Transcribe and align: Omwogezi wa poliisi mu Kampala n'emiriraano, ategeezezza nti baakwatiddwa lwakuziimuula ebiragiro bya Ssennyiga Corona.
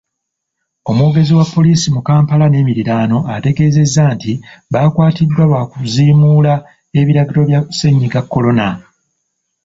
Omwogezi 0.89 1.31
wa 1.39 1.45
poliisi 1.53 1.87
mu 1.95 2.01
Kampala 2.07 2.45
n'emiriraano, 2.49 3.17
ategeezezza 3.35 4.03
nti 4.15 4.31
baakwatiddwa 4.71 5.43
lwakuziimuula 5.49 6.53
ebiragiro 6.99 7.41
bya 7.49 7.59
Ssennyiga 7.63 8.21
Corona. 8.33 8.67